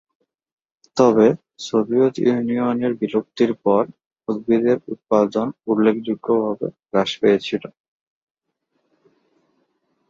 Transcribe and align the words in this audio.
তবে, 0.97 1.27
সোভিয়েত 1.59 2.15
ইউনিয়নের 2.21 2.93
বিলুপ্তির 3.01 3.51
পর, 3.63 3.83
উদ্ভিদের 4.27 4.77
উৎপাদন 4.93 5.47
উল্লেখযোগ্যভাবে 5.67 6.67
হ্রাস 6.89 7.11
পেয়েছিল। 7.21 7.63